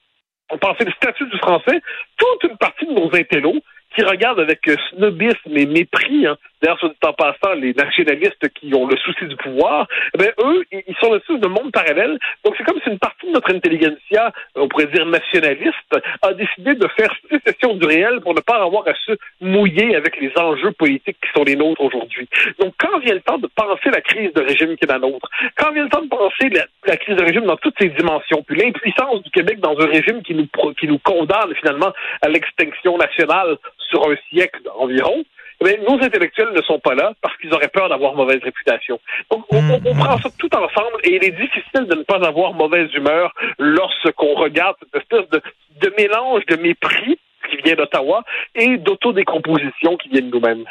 on 0.51 0.57
pensait 0.57 0.85
le 0.85 0.91
statut 0.91 1.27
du 1.27 1.37
français, 1.37 1.81
toute 2.17 2.43
une 2.51 2.57
partie 2.57 2.85
de 2.85 2.93
nos 2.93 3.13
intellos 3.15 3.61
qui 3.95 4.03
regardent 4.03 4.39
avec 4.39 4.67
euh, 4.67 4.75
snobisme 4.89 5.55
et 5.55 5.65
mépris, 5.65 6.27
hein, 6.27 6.37
d'ailleurs, 6.61 6.79
temps 6.99 7.13
passant, 7.13 7.53
les 7.55 7.73
nationalistes 7.73 8.49
qui 8.53 8.73
ont 8.73 8.87
le 8.87 8.97
souci 8.97 9.25
du 9.25 9.35
pouvoir, 9.37 9.87
eh 10.13 10.17
ben, 10.17 10.31
eux, 10.43 10.63
ils 10.71 10.95
sont 11.01 11.13
le 11.13 11.19
souci 11.25 11.39
de 11.39 11.47
monde 11.47 11.71
parallèle. 11.71 12.17
Donc, 12.43 12.55
c'est 12.57 12.63
comme 12.63 12.79
si 12.83 12.89
une 12.89 12.99
partie 12.99 13.27
de 13.27 13.31
notre 13.31 13.53
intelligentsia, 13.53 14.31
on 14.55 14.67
pourrait 14.67 14.87
dire 14.87 15.05
nationaliste, 15.05 15.95
a 16.21 16.33
décidé 16.33 16.75
de 16.75 16.87
faire 16.97 17.13
sécession 17.29 17.75
du 17.75 17.85
réel 17.85 18.19
pour 18.21 18.33
ne 18.33 18.41
pas 18.41 18.61
avoir 18.61 18.87
à 18.87 18.93
se 19.05 19.13
mouiller 19.41 19.95
avec 19.95 20.19
les 20.19 20.31
enjeux 20.37 20.71
politiques 20.71 21.17
qui 21.21 21.31
sont 21.35 21.43
les 21.43 21.55
nôtres 21.55 21.81
aujourd'hui. 21.81 22.27
Donc, 22.59 22.73
quand 22.77 22.99
vient 22.99 23.13
le 23.13 23.21
temps 23.21 23.37
de 23.37 23.47
penser 23.47 23.89
la 23.91 24.01
crise 24.01 24.33
de 24.33 24.41
régime 24.41 24.75
qui 24.75 24.85
est 24.85 24.91
la 24.91 24.99
nôtre, 24.99 25.29
quand 25.57 25.71
vient 25.71 25.83
le 25.83 25.89
temps 25.89 26.01
de 26.01 26.09
penser 26.09 26.49
la, 26.49 26.97
crise 26.97 27.15
de 27.15 27.23
régime 27.23 27.45
dans 27.45 27.57
toutes 27.57 27.75
ses 27.79 27.89
dimensions, 27.89 28.43
puis 28.43 28.57
l'impuissance 28.57 29.21
du 29.23 29.29
Québec 29.31 29.59
dans 29.59 29.77
un 29.79 29.87
régime 29.87 30.21
qui 30.23 30.33
nous, 30.33 30.47
qui 30.79 30.87
nous 30.87 30.99
condamne 30.99 31.53
finalement 31.55 31.93
à 32.21 32.29
l'extinction 32.29 32.97
nationale 32.97 33.57
sur 33.95 34.09
un 34.11 34.15
siècle 34.29 34.61
environ, 34.77 35.23
eh 35.61 35.63
bien, 35.65 35.77
nos 35.87 36.03
intellectuels 36.03 36.51
ne 36.53 36.61
sont 36.63 36.79
pas 36.79 36.95
là 36.95 37.13
parce 37.21 37.35
qu'ils 37.37 37.53
auraient 37.53 37.69
peur 37.69 37.87
d'avoir 37.87 38.13
mauvaise 38.13 38.41
réputation. 38.43 38.99
Donc, 39.31 39.45
on, 39.51 39.57
on- 39.57 39.81
on 39.85 39.95
prend 39.95 40.17
ça 40.17 40.29
tout 40.37 40.53
ensemble 40.53 40.97
et 41.05 41.15
il 41.15 41.23
est 41.23 41.31
difficile 41.31 41.85
de 41.87 41.95
ne 41.95 42.03
pas 42.03 42.25
avoir 42.27 42.53
mauvaise 42.53 42.93
humeur 42.93 43.33
lorsqu'on 43.57 44.33
regarde 44.35 44.75
cette 44.81 45.01
espèce 45.01 45.29
de, 45.29 45.41
de 45.81 45.93
mélange 45.97 46.45
de 46.47 46.57
mépris 46.57 47.17
qui 47.49 47.57
vient 47.63 47.75
d'Ottawa 47.75 48.23
et 48.55 48.77
d'autodécomposition 48.77 49.95
qui 49.97 50.09
vient 50.09 50.21
de 50.21 50.29
nous-mêmes. 50.29 50.65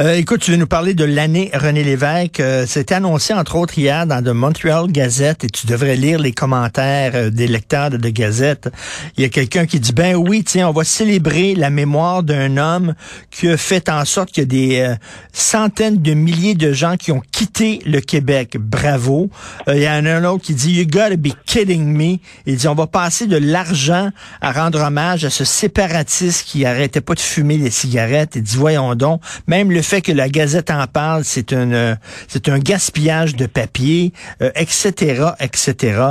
Euh, 0.00 0.14
écoute, 0.14 0.40
tu 0.40 0.50
veux 0.50 0.56
nous 0.56 0.66
parler 0.66 0.92
de 0.94 1.04
l'année 1.04 1.52
René 1.54 1.84
Lévesque. 1.84 2.40
Euh, 2.40 2.66
C'était 2.66 2.96
annoncé, 2.96 3.32
entre 3.32 3.54
autres, 3.54 3.78
hier 3.78 4.08
dans 4.08 4.20
The 4.20 4.34
Montreal 4.34 4.90
Gazette, 4.90 5.44
et 5.44 5.46
tu 5.46 5.68
devrais 5.68 5.94
lire 5.94 6.18
les 6.18 6.32
commentaires 6.32 7.12
euh, 7.14 7.30
des 7.30 7.46
lecteurs 7.46 7.90
de, 7.90 7.96
de 7.96 8.08
Gazette. 8.08 8.68
Il 9.16 9.22
y 9.22 9.24
a 9.24 9.28
quelqu'un 9.28 9.66
qui 9.66 9.78
dit, 9.78 9.92
ben 9.92 10.16
oui, 10.16 10.42
tiens, 10.42 10.68
on 10.68 10.72
va 10.72 10.82
célébrer 10.82 11.54
la 11.54 11.70
mémoire 11.70 12.24
d'un 12.24 12.56
homme 12.56 12.96
qui 13.30 13.48
a 13.48 13.56
fait 13.56 13.88
en 13.88 14.04
sorte 14.04 14.32
qu'il 14.32 14.42
y 14.42 14.46
a 14.46 14.46
des 14.46 14.80
euh, 14.80 14.96
centaines 15.32 16.02
de 16.02 16.12
milliers 16.12 16.56
de 16.56 16.72
gens 16.72 16.96
qui 16.96 17.12
ont 17.12 17.22
quitté 17.30 17.80
le 17.86 18.00
Québec. 18.00 18.56
Bravo. 18.58 19.30
Euh, 19.68 19.76
il 19.76 19.82
y 19.82 19.88
en 19.88 20.04
a 20.06 20.12
un 20.12 20.24
autre 20.24 20.42
qui 20.42 20.54
dit, 20.54 20.72
you 20.72 20.86
gotta 20.86 21.14
be 21.14 21.28
kidding 21.46 21.84
me. 21.84 22.18
Il 22.46 22.56
dit, 22.56 22.66
on 22.66 22.74
va 22.74 22.88
passer 22.88 23.28
de 23.28 23.36
l'argent 23.36 24.10
à 24.40 24.50
rendre 24.50 24.80
hommage 24.80 25.24
à 25.24 25.30
ce 25.30 25.44
séparatiste 25.44 26.48
qui 26.48 26.66
arrêtait 26.66 27.00
pas 27.00 27.14
de 27.14 27.20
fumer 27.20 27.58
les 27.58 27.70
cigarettes. 27.70 28.32
Il 28.34 28.42
dit, 28.42 28.56
voyons 28.56 28.96
donc, 28.96 29.22
même 29.46 29.70
le 29.70 29.83
fait 29.84 30.02
que 30.02 30.12
la 30.12 30.28
Gazette 30.28 30.70
en 30.70 30.86
parle, 30.86 31.24
c'est 31.24 31.52
un, 31.52 31.72
euh, 31.72 31.94
c'est 32.28 32.48
un 32.48 32.58
gaspillage 32.58 33.36
de 33.36 33.46
papier, 33.46 34.12
euh, 34.42 34.50
etc., 34.54 35.24
etc. 35.40 36.02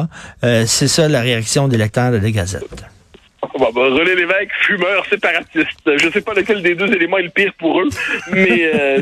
Euh, 0.43 0.65
c'est 0.67 0.87
ça 0.87 1.07
la 1.07 1.21
réaction 1.21 1.67
des 1.67 1.77
lecteurs 1.77 2.11
de 2.11 2.17
la 2.17 2.31
Gazette. 2.31 2.85
Bon, 3.57 3.71
ben, 3.73 3.93
René 3.93 4.15
Lévesque, 4.15 4.51
fumeur 4.61 5.05
séparatiste. 5.05 5.81
Je 5.85 6.09
sais 6.09 6.21
pas 6.21 6.33
lequel 6.33 6.61
des 6.61 6.75
deux 6.75 6.91
éléments 6.93 7.17
est 7.17 7.23
le 7.23 7.29
pire 7.29 7.53
pour 7.59 7.81
eux, 7.81 7.89
mais 8.31 8.71
euh, 8.75 9.01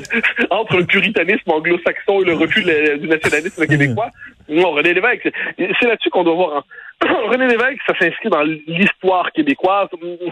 entre 0.49 0.77
le 0.77 0.85
puritanisme 0.85 1.49
anglo-saxon 1.49 2.21
et 2.21 2.25
le 2.25 2.33
refus 2.33 2.63
du 2.63 3.07
nationalisme 3.07 3.65
québécois, 3.67 4.09
non, 4.49 4.71
René 4.71 4.93
Lévesque, 4.93 5.29
c'est 5.57 5.69
c'est 5.79 5.87
là-dessus 5.87 6.09
qu'on 6.09 6.23
doit 6.23 6.35
voir. 6.35 6.57
hein. 6.57 6.63
René 7.29 7.47
Lévesque, 7.47 7.81
ça 7.87 7.93
s'inscrit 7.99 8.29
dans 8.29 8.43
l'histoire 8.43 9.31
québécoise. 9.31 9.87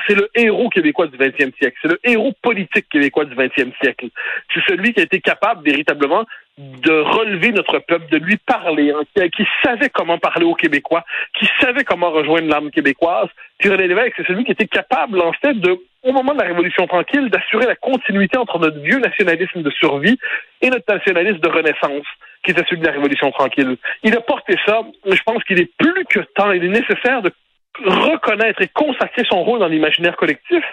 C'est 0.07 0.15
le 0.15 0.29
héros 0.35 0.69
québécois 0.69 1.07
du 1.07 1.17
20e 1.17 1.55
siècle. 1.57 1.77
C'est 1.81 1.87
le 1.87 1.99
héros 2.03 2.33
politique 2.41 2.87
québécois 2.89 3.25
du 3.25 3.35
20e 3.35 3.71
siècle. 3.81 4.09
C'est 4.53 4.61
celui 4.67 4.93
qui 4.93 4.99
a 4.99 5.03
été 5.03 5.21
capable 5.21 5.63
véritablement 5.63 6.25
de 6.59 6.91
relever 6.91 7.53
notre 7.53 7.79
peuple, 7.79 8.11
de 8.11 8.17
lui 8.17 8.35
parler, 8.35 8.91
hein, 8.91 9.03
qui, 9.15 9.29
qui 9.31 9.47
savait 9.63 9.89
comment 9.89 10.17
parler 10.17 10.45
aux 10.45 10.55
Québécois, 10.55 11.05
qui 11.37 11.47
savait 11.61 11.85
comment 11.85 12.11
rejoindre 12.11 12.49
l'âme 12.49 12.69
québécoise. 12.69 13.29
Puis 13.57 13.69
René 13.69 13.87
Lévesque, 13.87 14.13
c'est 14.17 14.27
celui 14.27 14.43
qui 14.43 14.51
était 14.51 14.67
capable, 14.67 15.21
en 15.21 15.31
fait, 15.31 15.53
de, 15.53 15.77
au 16.03 16.11
moment 16.11 16.33
de 16.33 16.39
la 16.39 16.47
Révolution 16.47 16.85
tranquille, 16.85 17.29
d'assurer 17.29 17.65
la 17.65 17.75
continuité 17.75 18.37
entre 18.37 18.59
notre 18.59 18.77
vieux 18.79 18.99
nationalisme 18.99 19.61
de 19.61 19.69
survie 19.71 20.19
et 20.61 20.69
notre 20.69 20.93
nationalisme 20.93 21.39
de 21.39 21.49
renaissance, 21.49 22.05
qui 22.43 22.51
était 22.51 22.65
celui 22.65 22.81
de 22.81 22.87
la 22.87 22.91
Révolution 22.91 23.31
tranquille. 23.31 23.77
Il 24.03 24.13
a 24.17 24.21
porté 24.21 24.55
ça, 24.65 24.81
mais 25.05 25.15
je 25.15 25.23
pense 25.23 25.41
qu'il 25.45 25.61
est 25.61 25.71
plus 25.77 26.03
que 26.09 26.19
temps, 26.35 26.51
il 26.51 26.65
est 26.65 26.67
nécessaire 26.67 27.21
de 27.21 27.31
reconnaître 27.85 28.61
et 28.61 28.67
consacrer 28.67 29.23
son 29.29 29.43
rôle 29.43 29.59
dans 29.59 29.67
l'imaginaire 29.67 30.17
collectif, 30.17 30.63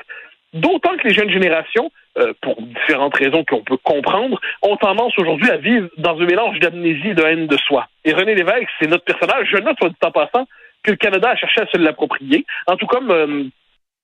d'autant 0.53 0.97
que 0.97 1.09
les 1.09 1.15
jeunes 1.15 1.31
générations, 1.31 1.91
euh, 2.19 2.33
pour 2.41 2.61
différentes 2.61 3.17
raisons 3.17 3.45
qu'on 3.45 3.63
peut 3.63 3.77
comprendre, 3.79 4.41
ont 4.63 4.77
tendance 4.77 5.17
aujourd'hui 5.19 5.51
à 5.51 5.57
vivre 5.57 5.89
dans 5.99 6.19
un 6.19 6.25
mélange 6.25 6.59
d'amnésie 6.61 7.11
et 7.11 7.15
de 7.15 7.23
haine 7.23 7.47
de 7.47 7.57
soi. 7.59 7.89
Et 8.05 8.13
René 8.13 8.35
Lévesque, 8.35 8.69
c'est 8.81 8.89
notre 8.89 9.05
personnage. 9.05 9.49
Je 9.51 9.59
note, 9.59 9.77
soit 9.79 9.91
dit 9.91 9.97
en 10.03 10.11
passant, 10.11 10.47
que 10.83 10.93
le 10.93 10.97
Canada 10.97 11.31
a 11.31 11.37
cherché 11.37 11.61
à 11.61 11.67
se 11.67 11.77
l'approprier. 11.79 12.47
En 12.67 12.77
tout 12.77 12.87
comme 12.87 13.11
euh, 13.11 13.45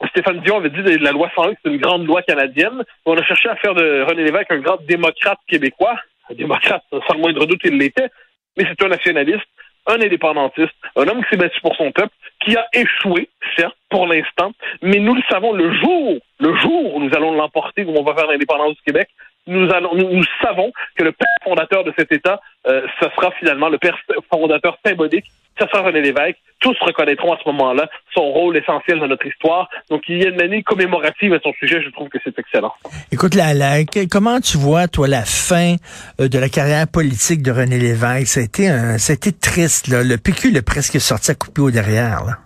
Stéphane 0.08 0.40
Dion 0.40 0.56
avait 0.56 0.70
dit 0.70 0.82
que 0.82 1.02
la 1.02 1.12
loi 1.12 1.30
101, 1.34 1.52
c'est 1.62 1.70
une 1.70 1.78
grande 1.78 2.06
loi 2.06 2.22
canadienne. 2.22 2.82
On 3.06 3.16
a 3.16 3.22
cherché 3.22 3.48
à 3.48 3.56
faire 3.56 3.74
de 3.74 4.02
René 4.02 4.24
Lévesque 4.24 4.50
un 4.50 4.58
grand 4.58 4.82
démocrate 4.82 5.38
québécois. 5.46 5.96
Un 6.30 6.34
démocrate, 6.34 6.84
sans 6.90 7.18
moindre 7.18 7.46
doute, 7.46 7.60
il 7.64 7.78
l'était. 7.78 8.08
Mais 8.56 8.66
c'est 8.68 8.84
un 8.84 8.88
nationaliste, 8.88 9.46
un 9.86 10.00
indépendantiste, 10.00 10.72
un 10.96 11.08
homme 11.08 11.22
qui 11.24 11.30
s'est 11.30 11.36
battu 11.36 11.60
pour 11.60 11.74
son 11.76 11.90
peuple, 11.92 12.14
qui 12.44 12.56
a 12.56 12.66
échoué, 12.72 13.28
certes, 13.56 13.76
pour 13.88 14.06
l'instant, 14.06 14.52
mais 14.82 14.98
nous 14.98 15.14
le 15.14 15.22
savons, 15.30 15.52
le 15.52 15.72
jour, 15.74 16.18
le 16.38 16.56
jour 16.56 16.94
où 16.94 17.00
nous 17.00 17.14
allons 17.14 17.32
l'emporter, 17.32 17.84
où 17.84 17.94
on 17.96 18.02
va 18.02 18.14
faire 18.14 18.26
l'indépendance 18.26 18.74
du 18.76 18.82
Québec, 18.82 19.08
nous, 19.46 19.70
allons, 19.72 19.94
nous, 19.94 20.22
savons 20.42 20.72
que 20.96 21.04
le 21.04 21.12
père 21.12 21.26
fondateur 21.44 21.84
de 21.84 21.92
cet 21.98 22.12
État, 22.12 22.40
euh, 22.66 22.82
ce 23.00 23.06
sera 23.16 23.30
finalement 23.38 23.68
le 23.68 23.78
père 23.78 23.96
fondateur 24.32 24.78
symbolique, 24.84 25.26
ce 25.60 25.66
sera 25.66 25.82
René 25.82 26.00
Lévesque. 26.00 26.38
Tous 26.60 26.76
reconnaîtront 26.80 27.32
à 27.32 27.38
ce 27.42 27.48
moment-là 27.50 27.88
son 28.14 28.22
rôle 28.22 28.56
essentiel 28.56 29.00
dans 29.00 29.08
notre 29.08 29.26
histoire. 29.26 29.68
Donc, 29.90 30.02
il 30.08 30.22
y 30.22 30.24
a 30.24 30.28
une 30.28 30.40
année 30.40 30.62
commémorative 30.62 31.34
à 31.34 31.40
son 31.42 31.52
sujet. 31.54 31.82
Je 31.82 31.90
trouve 31.90 32.08
que 32.08 32.18
c'est 32.22 32.38
excellent. 32.38 32.72
Écoute, 33.10 33.34
la, 33.34 33.52
la- 33.52 33.84
comment 34.10 34.40
tu 34.40 34.56
vois, 34.58 34.86
toi, 34.86 35.08
la 35.08 35.22
fin 35.24 35.74
euh, 36.20 36.28
de 36.28 36.38
la 36.38 36.48
carrière 36.48 36.86
politique 36.86 37.42
de 37.42 37.50
René 37.50 37.78
Lévesque? 37.78 38.38
Été 38.38 39.32
triste. 39.32 39.88
Là. 39.88 40.02
Le 40.04 40.16
PQ 40.16 40.52
l'a 40.52 40.62
presque 40.62 41.00
sorti 41.00 41.32
à 41.32 41.34
couper 41.34 41.62
au 41.62 41.70
derrière. 41.70 42.24
Là. 42.24 42.38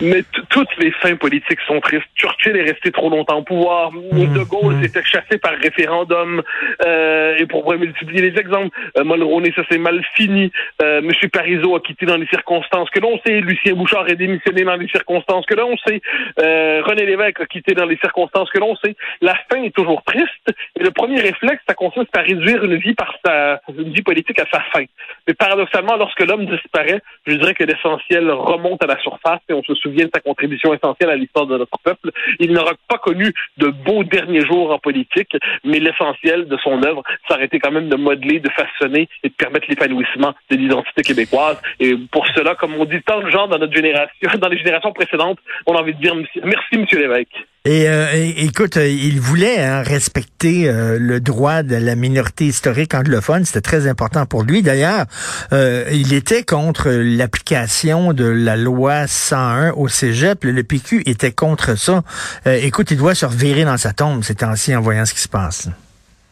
Mais 0.00 0.22
toutes 0.50 0.76
les 0.78 0.90
fins 0.92 1.16
politiques 1.16 1.60
sont 1.66 1.80
tristes. 1.80 2.06
Churchill 2.16 2.56
est 2.56 2.62
resté 2.62 2.90
trop 2.90 3.08
longtemps 3.08 3.38
au 3.38 3.42
pouvoir. 3.42 3.92
Mmh, 3.92 4.32
De 4.34 4.42
Gaulle 4.42 4.74
mmh. 4.74 4.82
s'était 4.82 5.04
chassé 5.04 5.38
par 5.38 5.52
référendum. 5.54 6.42
Euh, 6.84 7.36
et 7.38 7.46
pour 7.46 7.72
multiplier 7.74 8.30
les 8.30 8.38
exemples, 8.38 8.76
euh, 8.98 9.04
Mulroney, 9.04 9.52
ça 9.54 9.62
s'est 9.70 9.78
mal 9.78 10.02
fini. 10.14 10.52
Euh, 10.82 11.00
Monsieur 11.02 11.28
Parizeau 11.28 11.76
a 11.76 11.80
quitté 11.80 12.06
dans 12.06 12.16
les 12.16 12.26
circonstances 12.26 12.90
que 12.90 13.00
l'on 13.00 13.18
sait. 13.26 13.40
Lucien 13.40 13.74
Bouchard 13.74 14.06
a 14.08 14.14
démissionné 14.14 14.64
dans 14.64 14.76
les 14.76 14.88
circonstances 14.88 15.46
que 15.46 15.54
l'on 15.54 15.76
sait. 15.78 16.00
Euh, 16.40 16.82
René 16.84 17.06
Lévesque 17.06 17.40
a 17.40 17.46
quitté 17.46 17.74
dans 17.74 17.86
les 17.86 17.96
circonstances 17.96 18.50
que 18.50 18.58
l'on 18.58 18.76
sait. 18.76 18.96
La 19.20 19.34
fin 19.50 19.62
est 19.62 19.74
toujours 19.74 20.02
triste. 20.04 20.54
Et 20.78 20.84
le 20.84 20.90
premier 20.90 21.20
réflexe, 21.20 21.62
ça 21.66 21.74
consiste 21.74 22.16
à 22.16 22.20
réduire 22.20 22.62
une 22.64 22.76
vie 22.76 22.94
par 22.94 23.14
sa 23.24 23.60
une 23.76 23.92
vie 23.92 24.02
politique 24.02 24.40
à 24.40 24.46
sa 24.52 24.60
fin. 24.72 24.84
Mais 25.26 25.34
paradoxalement, 25.34 25.96
lorsque 25.96 26.20
l'homme 26.20 26.46
disparaît, 26.46 27.00
je 27.26 27.34
dirais 27.34 27.54
que 27.54 27.64
l'essentiel 27.64 28.30
remonte 28.30 28.82
à 28.82 28.86
la 28.86 28.98
surface 29.00 29.40
et 29.48 29.52
on 29.52 29.62
se 29.62 29.74
souvient 29.74 30.06
de 30.06 30.10
sa 30.14 30.20
contribution 30.20 30.74
essentielle 30.74 31.10
à 31.10 31.16
l'histoire 31.16 31.46
de 31.46 31.58
notre 31.58 31.78
peuple. 31.82 32.10
Il 32.38 32.52
n'aura 32.52 32.72
pas 32.88 32.98
connu 32.98 33.32
de 33.58 33.68
beaux 33.68 34.04
derniers 34.04 34.44
jours 34.46 34.72
en 34.72 34.78
politique, 34.78 35.36
mais 35.64 35.78
l'essentiel 35.78 36.46
de 36.46 36.56
son 36.58 36.82
œuvre, 36.82 37.02
été 37.46 37.58
quand 37.58 37.70
même 37.70 37.88
de 37.88 37.96
modeler, 37.96 38.40
de 38.40 38.50
façonner 38.50 39.08
et 39.22 39.28
de 39.28 39.34
permettre 39.34 39.66
l'épanouissement 39.68 40.34
de 40.50 40.56
l'identité 40.56 41.02
québécoise. 41.02 41.60
Et 41.80 41.94
pour 42.10 42.26
cela, 42.28 42.54
comme 42.54 42.74
on 42.74 42.84
dit 42.84 43.02
tant 43.02 43.20
de 43.20 43.30
gens 43.30 43.48
dans 43.48 43.58
notre 43.58 43.74
génération, 43.74 44.30
dans 44.38 44.48
les 44.48 44.58
générations 44.58 44.92
précédentes, 44.92 45.38
on 45.66 45.74
a 45.74 45.80
envie 45.80 45.94
de 45.94 46.00
dire 46.00 46.14
merci, 46.44 46.78
Monsieur 46.78 47.00
l'évêque. 47.00 47.46
Et, 47.66 47.88
euh, 47.88 48.06
écoute, 48.36 48.76
euh, 48.76 48.88
il 48.88 49.20
voulait 49.20 49.58
hein, 49.58 49.82
respecter 49.82 50.68
euh, 50.68 50.98
le 51.00 51.18
droit 51.18 51.64
de 51.64 51.74
la 51.74 51.96
minorité 51.96 52.46
historique 52.46 52.94
anglophone. 52.94 53.44
C'était 53.44 53.60
très 53.60 53.88
important 53.88 54.24
pour 54.24 54.44
lui. 54.44 54.62
D'ailleurs, 54.62 55.06
euh, 55.52 55.84
il 55.90 56.12
était 56.12 56.44
contre 56.44 56.90
l'application 56.90 58.12
de 58.12 58.24
la 58.24 58.56
loi 58.56 59.08
101 59.08 59.72
au 59.72 59.88
cégep. 59.88 60.44
Le, 60.44 60.62
PQ 60.62 61.02
était 61.06 61.32
contre 61.32 61.76
ça. 61.76 62.04
Écoute, 62.46 62.92
il 62.92 62.98
doit 62.98 63.16
se 63.16 63.26
revirer 63.26 63.64
dans 63.64 63.76
sa 63.78 63.92
tombe 63.92 64.22
ces 64.22 64.36
temps-ci 64.36 64.74
en 64.76 64.80
voyant 64.80 65.04
ce 65.04 65.14
qui 65.14 65.20
se 65.20 65.28
passe. 65.28 65.68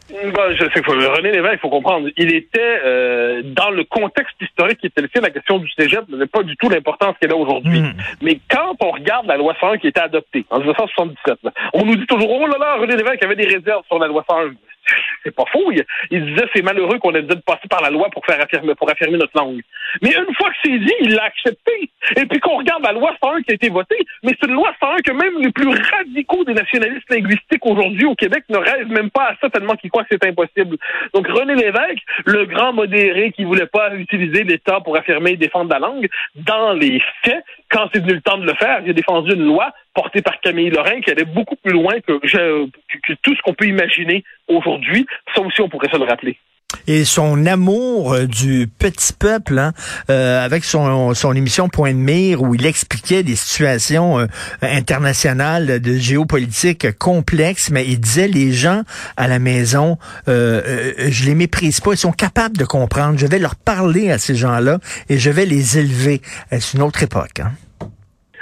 Ben, 0.09 0.53
je 0.53 0.65
sais 0.65 0.81
que 0.81 0.91
René 0.91 1.31
Lévesque, 1.31 1.55
il 1.55 1.59
faut 1.59 1.69
comprendre, 1.69 2.09
il 2.15 2.33
était 2.35 2.79
euh, 2.85 3.41
dans 3.43 3.71
le 3.71 3.83
contexte 3.85 4.39
historique 4.39 4.79
qui 4.79 4.87
était 4.87 5.01
le 5.01 5.09
sien, 5.11 5.21
la 5.21 5.31
question 5.31 5.57
du 5.57 5.67
cégep 5.71 6.07
n'avait 6.09 6.27
pas 6.27 6.43
du 6.43 6.55
tout 6.57 6.69
l'importance 6.69 7.15
qu'elle 7.19 7.31
a 7.31 7.35
aujourd'hui. 7.35 7.79
Mm. 7.79 7.93
Mais 8.21 8.39
quand 8.49 8.75
on 8.81 8.91
regarde 8.91 9.25
la 9.25 9.37
loi 9.37 9.55
101 9.59 9.77
qui 9.77 9.87
était 9.87 10.01
adoptée 10.01 10.45
en 10.51 10.59
1977, 10.59 11.39
là, 11.43 11.51
on 11.73 11.85
nous 11.85 11.95
dit 11.95 12.05
toujours, 12.05 12.29
oh 12.29 12.45
là 12.45 12.57
là, 12.59 12.75
René 12.75 12.95
Lévesque 12.95 13.23
avait 13.23 13.35
des 13.35 13.47
réserves 13.47 13.83
sur 13.87 13.97
la 13.97 14.07
loi 14.07 14.23
101. 14.29 14.51
C'est 15.23 15.35
pas 15.35 15.45
fou. 15.51 15.71
Il, 15.71 15.83
il 16.11 16.25
disait 16.25 16.45
c'est 16.53 16.61
malheureux 16.61 16.99
qu'on 16.99 17.13
ait 17.15 17.21
besoin 17.21 17.37
de 17.37 17.41
passer 17.41 17.67
par 17.69 17.81
la 17.81 17.89
loi 17.89 18.09
pour 18.09 18.25
faire 18.25 18.39
affirmer 18.41 19.17
notre 19.17 19.37
langue. 19.37 19.61
Mais 20.01 20.09
une 20.09 20.33
fois 20.35 20.49
que 20.49 20.55
c'est 20.63 20.77
dit, 20.77 20.93
il 21.01 21.15
l'a 21.15 21.23
accepté. 21.23 21.89
Et 22.17 22.25
puis 22.25 22.39
qu'on 22.39 22.57
regarde 22.57 22.83
la 22.83 22.91
loi 22.91 23.15
101 23.23 23.41
qui 23.41 23.51
a 23.51 23.55
été 23.55 23.69
votée, 23.69 23.97
mais 24.23 24.33
c'est 24.39 24.47
une 24.47 24.53
loi 24.53 24.71
101 24.79 24.97
que 24.97 25.11
même 25.11 25.41
les 25.41 25.51
plus 25.51 25.67
radicaux 25.67 26.43
des 26.43 26.53
nationalistes 26.53 27.09
linguistiques 27.09 27.65
aujourd'hui 27.65 28.05
au 28.05 28.15
Québec 28.15 28.43
ne 28.49 28.57
rêvent 28.57 28.91
même 28.91 29.09
pas 29.09 29.29
à 29.29 29.35
ça 29.41 29.49
tellement 29.49 29.75
qu'ils 29.75 29.89
croient 29.89 30.03
que 30.03 30.09
c'est 30.11 30.27
impossible. 30.27 30.77
Donc 31.13 31.27
René 31.27 31.55
Lévesque, 31.55 32.03
le 32.25 32.45
grand 32.45 32.73
modéré 32.73 33.31
qui 33.31 33.43
voulait 33.43 33.65
pas 33.65 33.93
utiliser 33.95 34.43
l'État 34.43 34.79
pour 34.81 34.95
affirmer 34.97 35.31
et 35.31 35.37
défendre 35.37 35.71
la 35.71 35.79
langue, 35.79 36.07
dans 36.35 36.73
les 36.73 37.01
faits, 37.23 37.43
quand 37.69 37.89
c'est 37.93 37.99
venu 37.99 38.13
le 38.13 38.21
temps 38.21 38.37
de 38.37 38.45
le 38.45 38.53
faire, 38.55 38.81
il 38.83 38.89
a 38.89 38.93
défendu 38.93 39.33
une 39.33 39.45
loi 39.45 39.71
portée 39.93 40.21
par 40.21 40.39
Camille 40.39 40.69
Lorrain 40.69 41.01
qui 41.01 41.11
allait 41.11 41.25
beaucoup 41.25 41.55
plus 41.55 41.73
loin 41.73 41.93
que, 42.01 42.19
tout 43.21 43.35
ce 43.35 43.41
qu'on 43.41 43.53
peut 43.53 43.67
imaginer 43.67 44.23
aujourd'hui. 44.47 45.05
Ça 45.33 45.41
aussi, 45.41 45.61
on 45.61 45.69
pourrait 45.69 45.89
se 45.89 45.97
le 45.97 46.05
rappeler. 46.05 46.37
Et 46.87 47.03
son 47.05 47.45
amour 47.45 48.13
euh, 48.13 48.27
du 48.27 48.67
petit 48.67 49.13
peuple, 49.13 49.57
hein, 49.57 49.73
euh, 50.09 50.43
avec 50.43 50.63
son, 50.63 51.13
son 51.13 51.33
émission 51.33 51.67
Point 51.67 51.93
de 51.93 51.97
mire, 51.97 52.41
où 52.43 52.53
il 52.53 52.65
expliquait 52.65 53.23
des 53.23 53.35
situations 53.35 54.19
euh, 54.19 54.27
internationales 54.61 55.79
de 55.79 55.97
géopolitique 55.97 56.97
complexes, 56.97 57.69
mais 57.71 57.85
il 57.87 57.99
disait 57.99 58.27
les 58.27 58.51
gens 58.51 58.83
à 59.17 59.27
la 59.27 59.39
maison, 59.39 59.97
euh, 60.27 60.93
je 61.09 61.25
les 61.25 61.35
méprise 61.35 61.79
pas, 61.79 61.93
ils 61.93 61.97
sont 61.97 62.11
capables 62.11 62.57
de 62.57 62.65
comprendre. 62.65 63.17
Je 63.17 63.25
vais 63.25 63.39
leur 63.39 63.55
parler 63.55 64.11
à 64.11 64.19
ces 64.19 64.35
gens-là 64.35 64.79
et 65.09 65.17
je 65.17 65.29
vais 65.29 65.45
les 65.45 65.79
élever. 65.79 66.21
C'est 66.51 66.73
une 66.73 66.83
autre 66.83 67.01
époque. 67.01 67.39
Hein. 67.39 67.51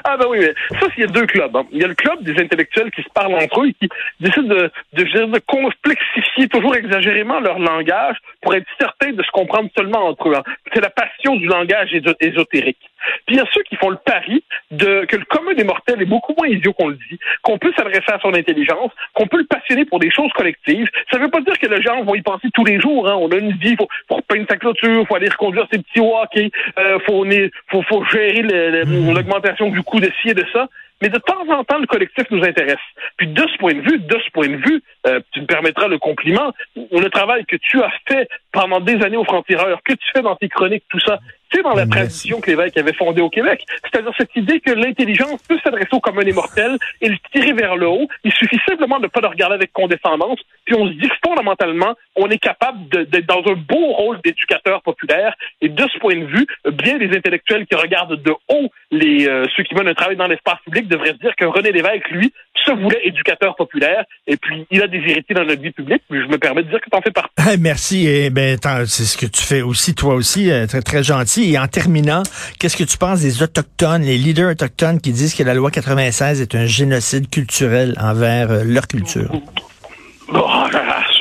Ah 0.06 0.18
ben 0.18 0.26
oui, 0.30 0.40
mais 0.40 0.54
ça, 0.80 0.88
il 0.98 1.02
y 1.02 1.04
a 1.04 1.08
deux 1.08 1.26
clubs. 1.26 1.56
hein. 1.56 1.66
Il 1.72 1.82
y 1.82 1.84
a 1.84 1.88
le 1.88 1.96
club 1.96 2.22
des 2.24 2.40
intellectuels 2.42 2.92
qui 2.92 3.02
se 3.04 3.10
parlent 3.10 3.34
entre 3.36 3.62
eux 3.62 3.68
et 3.70 3.74
qui 3.74 3.90
décident 4.20 4.44
de, 4.48 5.40
complexifier 5.48 6.48
toujours 6.50 6.76
exagérément 6.76 7.40
leur 7.40 7.60
langage 7.60 8.18
pour 8.42 8.54
être 8.56 8.68
certains 8.80 9.12
de 9.14 9.24
se 9.24 9.32
comprendre 9.32 9.70
seulement 9.78 10.08
entre 10.08 10.30
eux. 10.30 10.36
hein. 10.36 10.44
C'est 10.74 10.82
la 10.82 10.90
passion 10.90 11.36
du 11.36 11.46
langage 11.46 11.92
éso- 11.94 12.16
ésotérique. 12.20 12.80
Puis 13.26 13.36
il 13.36 13.38
y 13.38 13.42
a 13.42 13.46
ceux 13.54 13.64
qui 13.64 13.76
font 13.76 13.90
le 13.90 13.98
pari 13.98 14.44
de 14.72 15.06
que 15.06 15.16
le 15.16 15.26
commun 15.26 15.54
des 15.54 15.64
mortels 15.64 16.02
est 16.02 16.06
beaucoup 16.06 16.34
moins 16.38 16.48
idiot 16.48 16.74
qu'on 16.74 16.88
le 16.90 16.96
dit, 17.10 17.20
qu'on 17.42 17.58
peut 17.58 17.72
s'adresser 17.76 18.12
à 18.12 18.20
son 18.20 18.34
intelligence, 18.34 18.92
qu'on 19.14 19.28
peut 19.28 19.38
le 19.38 19.46
passionner 19.46 19.86
pour 19.86 20.00
des 20.00 20.12
choses 20.12 20.32
collectives. 20.34 20.88
Ça 21.12 21.18
veut 21.18 21.30
pas 21.30 21.42
dire 21.42 21.58
que 21.60 21.68
les 21.68 21.82
gens 21.82 22.04
vont 22.04 22.16
y 22.16 22.22
penser 22.22 22.48
tous 22.54 22.66
les 22.66 22.80
jours. 22.80 23.10
Hein. 23.10 23.16
On 23.20 23.30
a 23.32 23.38
une 23.38 23.54
vie, 23.54 23.76
faut, 23.76 23.88
faut 24.08 24.16
repeindre 24.16 24.46
sa 24.50 24.58
clôture, 24.58 25.06
faut 25.08 25.16
aller 25.16 25.30
reconduire 25.30 25.68
ses 25.72 25.80
petits 25.80 26.00
hockey, 26.00 26.52
euh, 26.80 27.00
faut, 27.06 27.26
faut, 27.70 27.82
faut 27.84 28.06
gérer 28.06 28.42
le- 28.42 29.14
l'augmentation 29.14 29.70
du 29.70 29.82
coût 29.84 30.00
de 30.00 30.10
ci 30.22 30.30
et 30.30 30.34
de 30.34 30.46
ça. 30.54 30.68
Mais 31.02 31.10
de 31.10 31.18
temps 31.18 31.46
en 31.50 31.64
temps, 31.66 31.80
le 31.80 31.86
collectif 31.88 32.26
nous 32.32 32.44
intéresse. 32.46 32.78
Puis 33.18 33.28
de 33.28 33.42
ce 33.42 33.58
point 33.58 33.74
de 33.74 33.82
vue, 33.82 34.00
de 34.00 34.18
ce 34.26 34.30
point 34.32 34.48
de 34.48 34.56
vue, 34.56 34.82
euh, 35.06 35.20
tu 35.34 35.42
me 35.42 35.46
permettras 35.46 35.90
le 35.90 35.98
compliment, 35.98 36.54
le 36.76 37.10
travail 37.10 37.46
que 37.46 37.58
tu 37.58 37.82
as 37.82 37.92
fait 38.08 38.30
pendant 38.54 38.80
des 38.80 39.02
années 39.04 39.18
au 39.18 39.26
franc-tireur, 39.26 39.82
que 39.84 39.94
tu 39.94 40.06
fais 40.16 40.22
dans 40.22 40.36
tes 40.36 40.48
chroniques, 40.48 40.86
tout 40.90 41.00
ça, 41.00 41.20
c'est 41.54 41.62
dans 41.62 41.74
la 41.74 41.86
tradition 41.86 42.40
que 42.40 42.50
l'évêque 42.50 42.78
avait 42.78 42.94
fondée 42.94 43.22
au 43.22 43.30
Québec. 43.30 43.64
C'est-à-dire 43.84 44.12
cette 44.18 44.36
idée 44.36 44.60
que 44.60 44.72
l'intelligence 44.72 45.42
peut 45.48 45.60
s'adresser 45.64 45.90
au 45.92 46.00
commun 46.00 46.24
des 46.24 46.34
mortels 46.34 46.78
et 47.02 47.10
le 47.10 47.18
tirer 47.32 47.54
vers 47.54 47.76
le 47.76 47.88
haut. 47.88 48.08
Il 48.24 48.32
suffit 48.32 48.60
simplement 48.68 48.98
de 48.98 49.04
ne 49.04 49.08
pas 49.08 49.22
le 49.22 49.28
regarder 49.28 49.56
avec 49.56 49.72
condescendance. 49.72 50.40
Puis 50.66 50.76
on 50.76 50.88
se 50.88 50.94
dit 50.94 51.08
que 51.08 51.16
fondamentalement, 51.24 51.96
on 52.16 52.30
est 52.30 52.40
capable 52.40 52.88
d'être 52.90 53.26
dans 53.28 53.44
un 53.52 53.56
beau 53.56 53.94
rôle 53.94 54.20
d'éducateur 54.24 54.82
populaire. 54.82 55.36
Et 55.62 55.70
de 55.70 55.88
ce 55.94 56.00
point 56.00 56.16
de 56.16 56.26
vue, 56.26 56.48
bien 56.72 56.98
des 56.98 57.16
intellectuels 57.16 57.68
qui 57.68 57.76
regardent 57.76 58.22
de 58.22 58.32
haut 58.50 58.70
les 58.92 59.28
euh, 59.28 59.46
ceux 59.56 59.64
qui 59.64 59.76
mènent 59.76 59.88
un 59.88 59.94
travail 59.94 60.16
dans 60.16 60.28
l'espace 60.28 60.60
public 60.64 60.88
devraient 60.88 61.14
se 61.14 61.18
dire 61.18 61.36
que 61.36 61.46
René 61.46 61.72
Lévesque, 61.72 62.10
lui, 62.12 62.32
se 62.66 62.72
voulait 62.72 63.02
éducateur 63.04 63.56
populaire. 63.56 64.04
Et 64.28 64.38
puis, 64.38 64.66
il 64.72 64.82
a 64.82 64.88
des 64.88 64.98
héritiers 64.98 65.36
dans 65.36 65.46
notre 65.46 65.62
vie 65.62 65.72
publique. 65.72 66.04
Puis 66.10 66.22
je 66.22 66.28
me 66.28 66.38
permets 66.38 66.64
de 66.64 66.70
dire 66.70 66.80
que 66.82 66.90
t'en 66.90 67.02
fais 67.02 67.12
partie. 67.12 67.32
Ah, 67.38 67.58
Merci. 67.60 68.08
Et 68.08 68.30
ben, 68.30 68.58
c'est 68.86 69.04
ce 69.04 69.18
que 69.18 69.26
tu 69.26 69.42
fais 69.42 69.62
aussi, 69.62 69.96
toi 69.96 70.16
aussi, 70.16 70.52
euh, 70.52 70.68
très, 70.68 70.82
très 70.82 71.04
gentil. 71.04 71.54
Et 71.54 71.60
en 71.60 71.68
terminant, 71.68 72.24
qu'est-ce 72.60 72.78
que 72.78 72.84
tu 72.84 72.98
penses 72.98 73.22
des 73.22 73.42
Autochtones, 73.44 74.04
les 74.04 74.18
leaders 74.18 74.52
autochtones 74.52 75.02
qui 75.02 75.12
disent 75.12 75.36
que 75.36 75.44
la 75.44 75.54
loi 75.54 75.72
96 75.72 76.42
est 76.42 76.56
un 76.56 76.66
génocide 76.66 77.30
culturel 77.30 77.96
envers 78.00 78.52
euh, 78.52 78.64
leur 78.64 78.88
culture? 78.88 79.30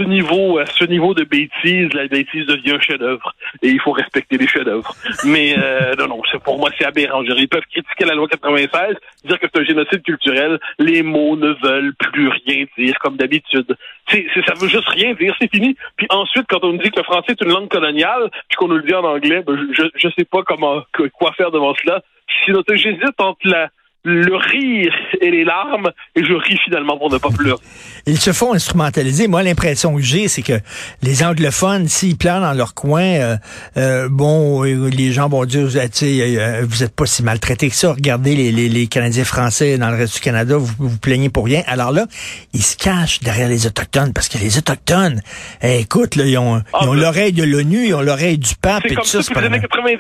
Ce 0.03 0.09
niveau, 0.09 0.59
à 0.59 0.67
ce 0.67 0.85
niveau 0.85 1.15
de 1.15 1.25
bêtise, 1.25 1.93
la 1.95 2.07
bêtise 2.07 2.47
devient 2.47 2.73
un 2.73 2.81
chef-d'œuvre 2.81 3.35
et 3.63 3.69
il 3.69 3.81
faut 3.81 3.93
respecter 3.93 4.37
les 4.37 4.47
chefs-d'œuvre. 4.47 4.95
Mais 5.25 5.55
euh, 5.59 5.95
non, 5.99 6.09
non, 6.09 6.23
pour 6.45 6.59
moi 6.59 6.71
c'est 6.79 6.85
aberrant. 6.85 7.23
Ils 7.23 7.49
peuvent 7.49 7.67
critiquer 7.71 8.05
la 8.05 8.15
loi 8.15 8.29
96, 8.29 8.97
dire 9.25 9.39
que 9.39 9.47
c'est 9.53 9.61
un 9.61 9.65
génocide 9.65 10.03
culturel. 10.03 10.59
Les 10.79 11.03
mots 11.03 11.37
ne 11.37 11.55
veulent 11.63 11.95
plus 11.95 12.29
rien 12.29 12.65
dire 12.77 12.99
comme 12.99 13.17
d'habitude. 13.17 13.77
C'est, 14.09 14.27
ça 14.47 14.55
veut 14.55 14.69
juste 14.69 14.89
rien 14.89 15.15
dire, 15.15 15.35
c'est 15.41 15.51
fini. 15.51 15.77
Puis 15.97 16.07
ensuite, 16.11 16.47
quand 16.49 16.63
on 16.65 16.73
nous 16.73 16.83
dit 16.83 16.91
que 16.91 16.99
le 16.99 17.05
français 17.05 17.33
est 17.33 17.43
une 17.43 17.53
langue 17.53 17.69
coloniale, 17.69 18.31
puis 18.49 18.57
qu'on 18.57 18.69
nous 18.69 18.77
le 18.77 18.83
dit 18.83 18.95
en 18.95 19.05
anglais, 19.05 19.43
ben, 19.47 19.57
je, 19.73 19.85
je 19.95 20.09
sais 20.17 20.25
pas 20.25 20.43
comment 20.43 20.83
quoi 21.13 21.33
faire 21.33 21.51
devant 21.51 21.75
cela. 21.77 22.03
Sinon, 22.45 22.63
j'hésite 22.69 23.19
entre 23.19 23.39
la 23.45 23.69
le 24.05 24.35
rire 24.37 24.93
et 25.21 25.31
les 25.31 25.45
larmes, 25.45 25.91
et 26.17 26.25
je 26.25 26.33
ris 26.33 26.59
finalement 26.65 26.99
pour 26.99 27.11
ne 27.13 27.19
pas 27.19 27.31
pleurer. 27.31 27.61
Ils 28.07 28.19
se 28.19 28.33
font 28.33 28.53
instrumentaliser. 28.53 29.29
Moi, 29.29 29.45
l'impression 29.45 29.95
que 29.95 30.03
j'ai, 30.03 30.27
c'est 30.27 30.43
que 30.43 30.59
les 31.03 31.23
anglophones, 31.23 31.87
s'ils 31.87 32.17
pleurent 32.19 32.41
dans 32.41 32.53
leur 32.53 32.75
coin, 32.75 33.03
euh, 33.05 33.37
euh, 33.77 34.09
bon, 34.11 34.65
euh, 34.65 34.89
les 34.91 35.13
gens 35.13 35.29
vont 35.29 35.45
dire, 35.45 35.69
tu 35.69 35.79
sais, 35.93 36.37
euh, 36.41 36.65
vous 36.67 36.83
êtes 36.83 36.97
pas 36.97 37.07
si 37.07 37.23
maltraités 37.23 37.69
que 37.71 37.77
ça. 37.77 37.93
Regardez 37.93 38.35
les, 38.35 38.51
les, 38.51 38.69
les 38.69 38.87
Canadiens 38.89 39.25
français 39.25 39.79
dans 39.79 39.91
le 39.91 39.97
reste 39.97 40.15
du 40.15 40.21
Canada, 40.21 40.57
vous 40.57 40.75
vous 40.79 40.99
plaignez 40.99 41.29
pour 41.29 41.45
rien. 41.45 41.63
Alors 41.69 41.93
là, 41.93 42.07
ils 42.55 42.63
se 42.63 42.77
cachent 42.77 43.21
derrière 43.21 43.49
les 43.49 43.67
Autochtones, 43.69 44.13
parce 44.13 44.29
que 44.29 44.39
les 44.39 44.59
Autochtones, 44.59 45.21
eh, 45.63 45.79
écoute, 45.79 46.17
là, 46.17 46.25
ils 46.25 46.39
ont, 46.39 46.61
Ah, 46.73 46.87
ben- 46.87 46.95
l'oreille 46.95 47.33
de 47.33 47.45
l'ONU, 47.45 47.87
ils 47.87 47.95
ont 47.95 48.01
l'oreille 48.03 48.39
du 48.39 48.55
pape, 48.61 48.83
C'est 48.83 48.93
et 48.93 48.95
comme 48.97 49.05
tout 49.05 49.11
ça 49.11 49.19
depuis 49.21 49.35
les 49.41 49.47
années 49.47 49.59
vrai. 49.59 49.69
90. 49.69 49.99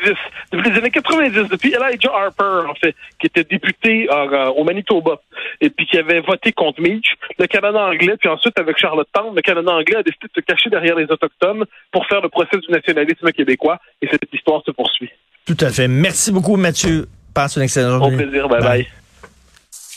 Depuis 0.51 0.71
les 0.71 0.77
années 0.77 0.91
90, 0.91 1.49
depuis 1.51 1.69
Elijah 1.75 2.11
Harper, 2.13 2.69
en 2.69 2.75
fait, 2.75 2.95
qui 3.21 3.27
était 3.29 3.45
député 3.45 3.92
euh, 4.11 4.51
au 4.51 4.65
Manitoba 4.65 5.21
et 5.61 5.71
puis 5.71 5.87
qui 5.87 5.99
avait 5.99 6.21
voté 6.21 6.53
contre 6.53 6.81
Meach, 6.81 7.15
le 7.39 7.47
Canada 7.47 7.81
anglais, 7.81 8.17
puis 8.19 8.29
ensuite 8.29 8.59
avec 8.59 8.79
Charlottetown, 8.79 9.35
le 9.35 9.43
Canada 9.43 9.71
anglais 9.73 9.97
a 9.97 10.03
décidé 10.03 10.27
de 10.27 10.41
se 10.41 10.45
cacher 10.45 10.71
derrière 10.71 10.97
les 10.97 11.05
Autochtones 11.11 11.65
pour 11.91 12.07
faire 12.07 12.21
le 12.21 12.29
procès 12.29 12.59
du 12.59 12.71
nationalisme 12.71 13.31
québécois 13.33 13.79
et 14.01 14.09
cette 14.09 14.33
histoire 14.33 14.63
se 14.65 14.71
poursuit. 14.71 15.11
Tout 15.47 15.57
à 15.61 15.71
fait. 15.71 15.89
Merci 15.89 16.33
beaucoup, 16.33 16.57
Mathieu. 16.57 17.07
Passe 17.35 17.57
une 17.57 17.63
excellente 17.63 18.01
Au 18.03 18.05
journée. 18.11 18.25
plaisir, 18.25 18.49
bye 18.49 18.61
bye. 18.63 19.02